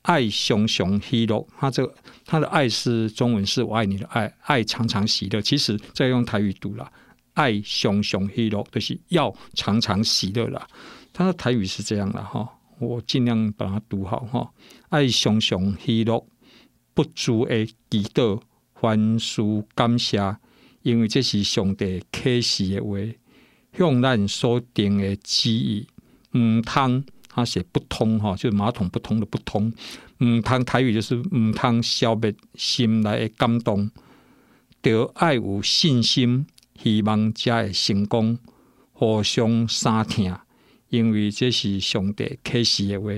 [0.04, 1.95] 爱熊熊喜乐，他这个
[2.26, 5.41] 他的爱是中文是我爱你的爱，爱常常喜乐。
[5.41, 6.91] 其实再用台语读了，
[7.34, 10.68] 爱熊熊喜乐就是要常常喜乐了。
[11.14, 12.49] 他的台语是这样的哈，
[12.80, 14.52] 我尽量把它读好哈。
[14.89, 16.26] 爱熊熊喜乐，
[16.93, 18.41] 不足的祈祷，
[18.74, 19.41] 凡事
[19.76, 20.36] 感谢，
[20.82, 22.97] 因为这是上帝启示的话，
[23.78, 25.88] 向咱所定的旨意，
[26.36, 27.04] 唔通。
[27.34, 29.72] 他写不通哈，就是马桶不通的不通。
[30.20, 33.90] 嗯，他台语就是嗯，通消灭心内的感动，
[34.82, 36.46] 得爱有信心，
[36.78, 38.38] 希望才会成功，
[38.92, 40.36] 互相相听，
[40.90, 43.12] 因为这是上帝启示的话，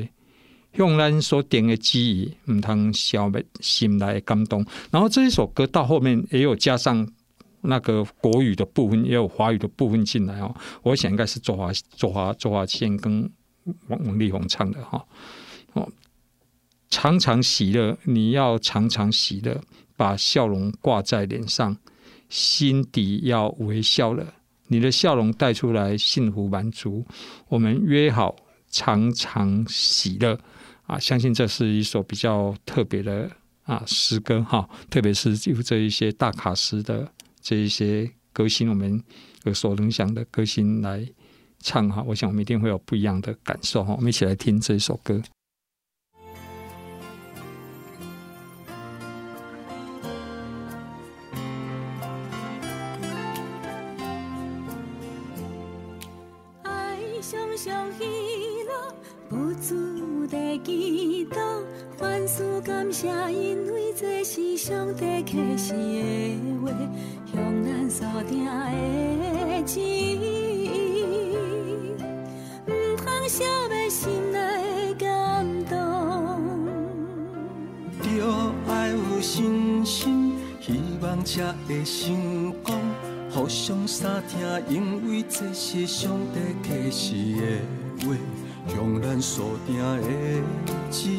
[0.78, 4.64] 向咱所定的旨意，唔通消灭心内的感动。
[4.91, 7.05] 然后这一首歌到后面也有加上
[7.61, 10.55] 那个国语的部分，也有华语的部分进来哦。
[10.84, 13.30] 我想应该是周华周华周华健跟。
[13.88, 15.05] 王王力宏唱的哈
[15.74, 15.89] 哦，
[16.89, 19.61] 常常喜乐，你要常常喜乐，
[19.95, 21.78] 把笑容挂在脸上，
[22.30, 24.34] 心底要微笑了，
[24.68, 27.05] 你的笑容带出来幸福满足。
[27.47, 28.36] 我们约好
[28.70, 30.39] 常常喜乐
[30.86, 30.99] 啊！
[30.99, 33.32] 相信这是一首比较特别的
[33.64, 37.11] 啊诗歌哈，特别是由这一些大卡司的
[37.41, 39.03] 这一些歌星，我们
[39.45, 41.07] 耳熟能详的歌星来。
[41.64, 43.93] 唱哈，我想我们一定会有不一样的感受哈。
[43.95, 45.22] 我们一起来听这首歌。
[56.64, 58.03] 爱常常喜
[58.68, 58.93] 乐，
[59.30, 61.64] 不住地祈祷，
[61.97, 66.72] 凡事感谢，因为这是上帝启示的话，
[67.32, 69.80] 向咱所定的旨
[73.28, 75.78] 消灭心内感动，
[78.01, 82.76] 着爱有信心，希望才会成功，
[83.32, 88.15] 互相三听，因为这是上帝启示的话，
[88.67, 89.84] 向咱所定的
[90.91, 91.09] 旨，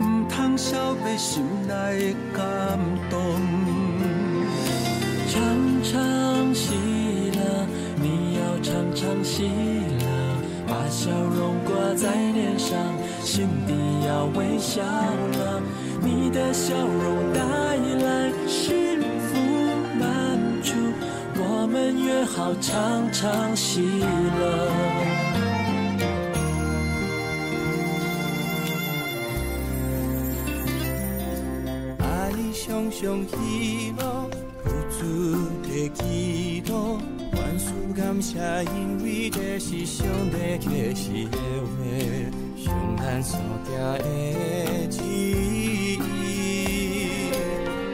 [0.00, 3.40] 唔通消灭心内感动，
[5.28, 6.91] 常常喜。
[8.62, 10.06] 常常喜乐，
[10.68, 12.78] 把笑容挂在脸上，
[13.22, 13.74] 心底
[14.06, 14.82] 要微笑。
[16.00, 19.36] 你的笑容带来幸福
[19.98, 20.06] 满
[20.62, 20.72] 足，
[21.36, 23.82] 我们约好常常喜
[24.38, 24.70] 乐。
[31.98, 34.30] 爱常常喜乐，
[34.62, 35.00] 不住
[35.62, 36.71] 的祈祷。
[37.92, 38.38] 感谢，
[38.74, 41.36] 因为这是上帝启示的
[41.66, 41.74] 话，
[42.56, 43.70] 向咱所定
[44.32, 45.98] 的旨意，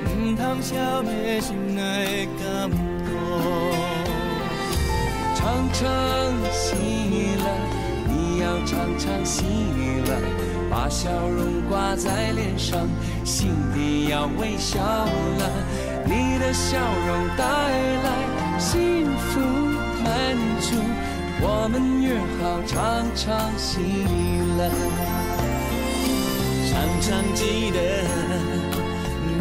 [0.06, 3.08] 唔通消灭心内的感动。
[5.34, 5.82] 常常
[6.52, 6.76] 喜
[7.36, 7.42] 乐，
[8.06, 9.42] 你要常常喜
[10.06, 10.10] 乐，
[10.70, 12.86] 把笑容挂在脸上。
[13.24, 15.42] 心底要微笑了。
[16.04, 19.67] 你的笑容带来幸福
[20.08, 20.16] 满
[20.60, 20.72] 足，
[21.42, 23.78] 我们约好常常喜
[24.56, 24.60] 乐，
[26.70, 27.78] 常常记得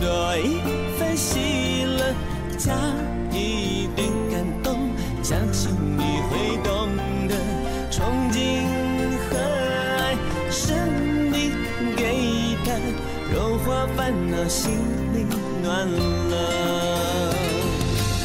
[0.01, 0.59] 多一
[0.99, 2.13] 份喜乐，
[2.57, 2.74] 加
[3.32, 4.76] 一点感动，
[5.24, 6.70] 相信你会懂
[7.30, 7.32] 得，
[7.89, 7.95] 憧
[8.34, 8.36] 憬
[9.30, 9.39] 和
[9.99, 10.18] 爱
[10.51, 10.74] 是
[11.32, 11.55] 你
[11.95, 12.01] 给
[12.65, 12.70] 的，
[13.34, 14.74] 融化烦恼，心
[15.13, 15.26] 里
[15.63, 16.36] 暖了。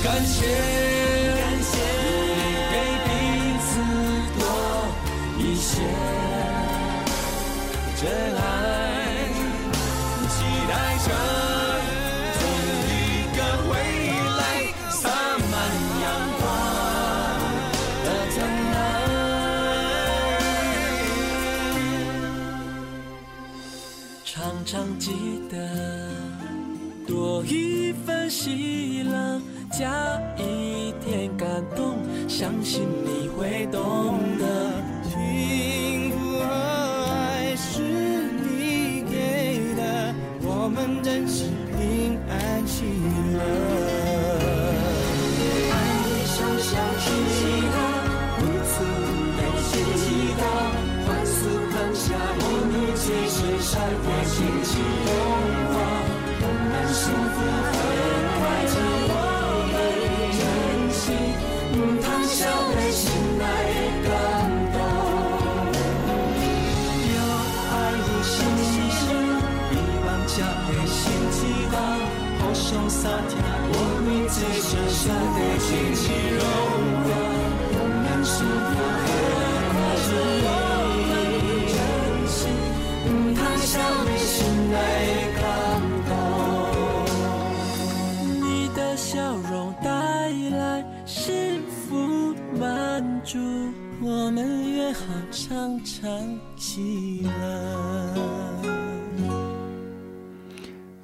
[0.02, 0.40] 感谢，
[24.64, 25.12] 常记
[25.50, 26.08] 得
[27.06, 29.40] 多一份喜乐，
[29.72, 31.98] 加一点感动，
[32.28, 34.72] 相信你会懂得。
[35.10, 42.84] 幸福和爱是你给的，我们珍惜平安喜
[43.36, 43.91] 乐。
[75.02, 76.38] 深山的荆棘融
[77.02, 77.10] 化，
[77.72, 80.46] 充满幸福和快乐，
[80.86, 81.10] 我们
[81.66, 81.74] 珍
[82.28, 82.38] 惜，
[83.34, 83.72] 他笑
[84.04, 84.30] 的心
[84.70, 84.74] 来
[85.40, 85.42] 感
[86.06, 86.10] 动。
[88.42, 88.46] 你
[88.76, 89.10] 的笑
[89.50, 89.90] 容带
[90.56, 90.62] 来
[91.04, 92.62] 幸福满
[93.24, 93.40] 足，
[94.00, 97.30] 我们约好常常喜乐。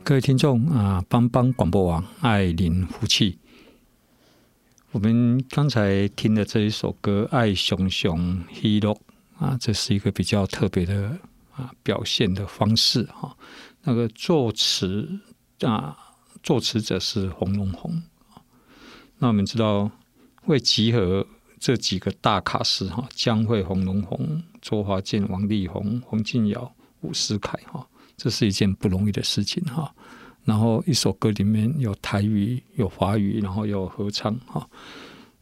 [0.05, 3.37] 各位听众啊，帮帮广播网爱邻福气。
[4.91, 8.91] 我们刚才听的这一首歌《爱熊熊喜乐》
[9.37, 11.15] 啊，这是一个比较特别的
[11.55, 13.37] 啊表现的方式哈。
[13.83, 15.21] 那个作词
[15.61, 15.95] 啊，
[16.43, 18.03] 作词者是洪荣鸿。
[19.19, 19.91] 那我们知道
[20.37, 21.27] 会集合
[21.61, 27.87] 这几个大卡司哈，江蕙、洪荣鸿、周华健、王力宏、洪敬尧、伍思凯哈。
[28.17, 29.95] 这是一件不容易的事情哈。
[30.49, 34.67] 然后一首歌里面有台语、有华语，然后有合唱哈。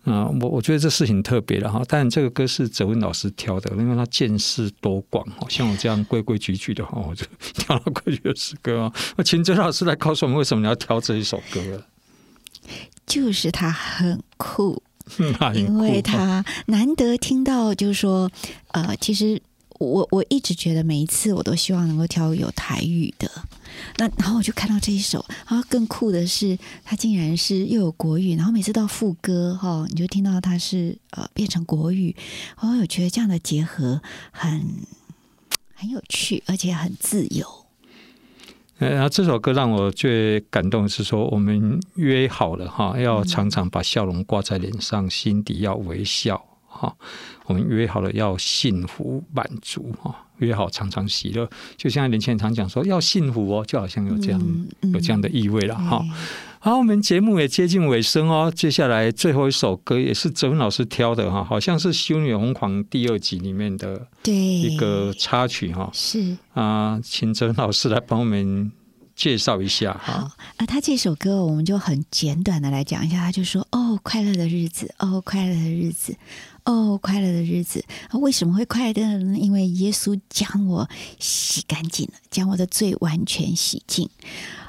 [0.03, 1.81] 啊，我我觉得这事情特别的哈。
[1.89, 5.25] 但这个歌是泽文老师挑的，因为他见识多广。
[5.49, 8.93] 像我这样规规矩矩的话，我就挑了规矩的诗歌啊。
[9.17, 11.85] 那请泽老师来告诉我们，为什么你要挑这一首歌？
[13.07, 14.83] 就是他很酷
[15.55, 18.29] 因为他难得听到，就是说，
[18.73, 19.41] 呃，其实。
[19.79, 23.31] 我我一直觉得每一次我都希望能够挑有台语的，
[23.99, 32.15] 那然后我就看到这一首，然后更酷的是，它竟然是又有国语，然后每次到副歌哈，你就听到它是呃变成国语，
[32.61, 34.01] 我有觉得这样的结合
[34.31, 34.65] 很
[35.75, 37.47] 很有趣，而且很自由。
[38.79, 46.45] 呃，然后这首歌让我最感动的是说，我们约好了哈，要常常把笑容挂在脸上，心底要微笑。
[46.77, 46.95] 哈，
[47.47, 56.05] 我们约好了要幸福满足哈，约好常常喜乐，就像年轻人常讲说要幸福哦，就好像有这样、嗯嗯、有这样的意味了哈。
[56.59, 65.89] 好，我们节目也接近尾声哦，接下来最后一首歌也是泽文老师挑的哈，好像是《修女红狂》第二集里面的一个插曲哈。
[65.93, 68.73] 是啊，请泽文老师来帮我们
[69.17, 70.31] 介绍一下哈。
[70.59, 76.17] 啊，他这首歌我们就很简短的来讲一下，他就说哦，快乐的日子，哦，快乐的日子。
[76.69, 79.39] 哦，快乐的日子，为什么会快乐呢？
[79.39, 80.91] 因为耶稣将我
[81.21, 84.11] 洗干净了，将我的罪完全洗净。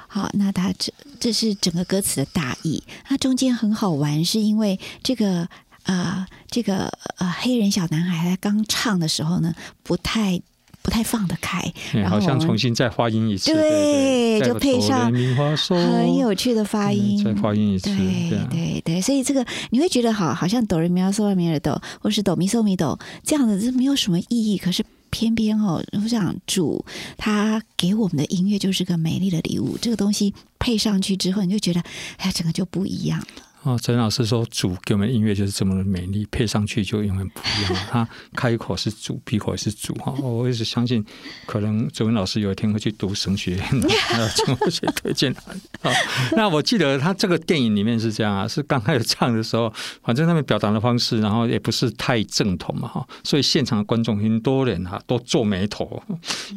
[0.07, 2.83] 好，那他这这是整个歌词的大意。
[3.09, 5.49] 那中间很好玩，是因为这个
[5.85, 10.39] 啊、这个呃黑人小男孩他刚唱的时候呢，不太。
[10.87, 11.61] 不太放得开，
[11.91, 24.57] 然后好像重新再发音一次，对，就配上很有趣的发音，再发音一次，对对对，对，所以这个你会觉得好，好像哆来咪发嗦来咪来哆，或是哆咪嗦咪哆这样的，这没有什么意义。
[24.57, 26.85] 可是偏偏哦，我想主
[27.17, 31.81] 他给我们的音乐就是个美丽的礼物，这个东西配上去之后，你就觉得
[32.15, 33.25] 哎呀，整个就不一样了。
[33.67, 37.75] 哦，陈老师说主给我们音乐就是这么的美丽，配上去就永远不一样。
[37.91, 40.13] 他开口是主，闭口也是主哈。
[40.21, 41.05] 我一直相信，
[41.45, 43.61] 可能哲文老师有一天会去读神学院，
[44.17, 45.91] 要请我去推荐他。
[46.37, 49.69] 那我记得他这个电影里面是这样啊，是刚开始唱的时候，
[50.01, 56.01] 反正他们表达的方式，然后也不是太正统嘛哈，所以现场的观众很多人哈都皱眉头，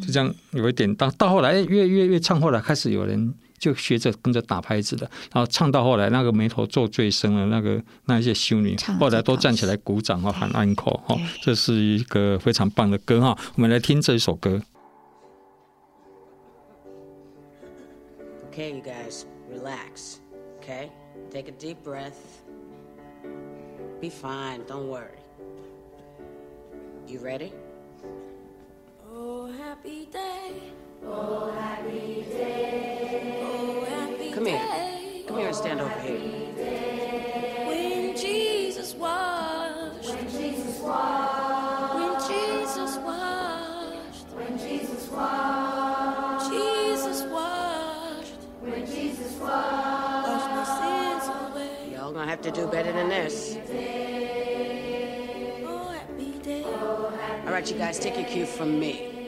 [0.00, 0.94] 就这样有一点。
[0.94, 3.34] 到到后来，越越越唱，后来开始有人。
[3.60, 13.38] 就学着跟着打拍子的，然后唱到后来，那个眉头皱最深了，那个那一些修女后来都站起来鼓掌哦，喊安可哈，这是一个非常棒的歌哈。
[13.54, 14.62] 我们来听这一首歌。
[18.50, 20.16] Okay, you guys, relax.
[20.60, 20.88] Okay,
[21.30, 22.16] take a deep breath.
[24.00, 24.64] Be fine.
[24.66, 25.20] Don't worry.
[27.06, 27.52] You ready?
[29.12, 30.52] Oh, happy day.
[34.32, 34.60] Come here.
[35.26, 36.18] Come here and stand over here.
[37.66, 40.14] When Jesus washed.
[40.14, 41.94] When Jesus washed.
[41.94, 44.26] When Jesus washed.
[44.32, 46.50] When Jesus washed.
[46.52, 48.32] Jesus washed.
[48.60, 50.28] When Jesus washed.
[50.28, 51.92] Washed my sins away.
[51.94, 53.56] Y'all gonna have to do better than this.
[57.68, 59.19] You guys, take your cue from me.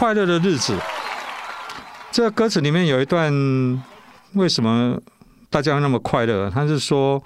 [0.00, 0.74] 快乐的日子。
[2.10, 3.30] 这歌词里面有一段，
[4.32, 4.98] 为什么
[5.50, 6.48] 大家那么快乐？
[6.48, 7.22] 他是说，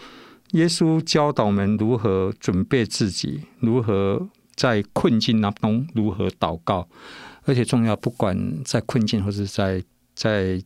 [0.54, 6.88] 耶稣教导我们如何准备自己，如何在困境当中如何祷告，
[7.44, 9.80] 而且重要，不管在困境或是在
[10.16, 10.60] 在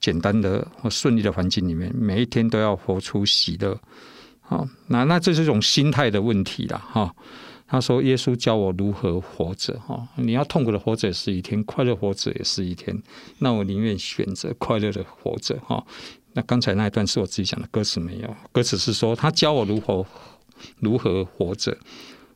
[0.00, 3.78] 简单的或顺利的环境里面，每一天都要活出喜乐。
[4.40, 7.14] 好，那那这是一种心态的问题了，哈。
[7.66, 10.06] 他说：“耶稣教我如何活着，哈！
[10.16, 12.96] 你要痛苦的活着也是一天，快乐活着也是一天。
[13.38, 15.84] 那我宁愿选择快乐的活着，哈。
[16.34, 18.36] 那刚才那一段是我自己讲的，歌词没有。
[18.52, 20.06] 歌词是说他教我如何
[20.80, 21.76] 如何活着。”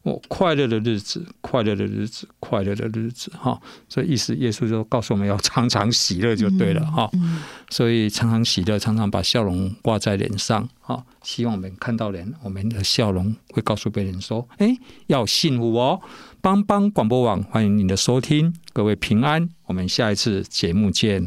[0.08, 3.60] 哦，快乐的日子，快乐的日子，快乐的日子，哈！
[3.88, 7.42] 所以意思，耶稣就告诉我们要常常喜乐就对了，哈、嗯嗯。
[7.70, 11.04] 所以常常喜乐，常常把笑容挂在脸上，哈！
[11.22, 16.00] 希望我们看到人，我们的笑容会告诉别人说：“哎，要幸福哦！”
[16.40, 21.26] 帮帮广播网，欢迎你的收听，各位平安，我们下一次节目见，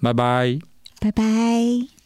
[0.00, 0.58] 拜拜，
[1.00, 1.99] 拜拜。